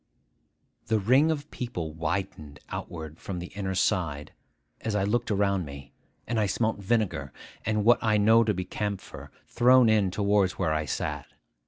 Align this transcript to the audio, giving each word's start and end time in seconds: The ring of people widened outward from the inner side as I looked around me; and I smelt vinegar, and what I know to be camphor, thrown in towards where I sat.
The 0.87 0.97
ring 0.97 1.29
of 1.29 1.51
people 1.51 1.93
widened 1.93 2.59
outward 2.69 3.19
from 3.19 3.37
the 3.37 3.51
inner 3.53 3.75
side 3.75 4.33
as 4.79 4.95
I 4.95 5.03
looked 5.03 5.29
around 5.29 5.63
me; 5.63 5.93
and 6.25 6.39
I 6.39 6.47
smelt 6.47 6.79
vinegar, 6.79 7.31
and 7.67 7.85
what 7.85 7.99
I 8.03 8.17
know 8.17 8.43
to 8.43 8.53
be 8.55 8.65
camphor, 8.65 9.29
thrown 9.47 9.89
in 9.89 10.09
towards 10.09 10.53
where 10.53 10.73
I 10.73 10.85
sat. 10.85 11.27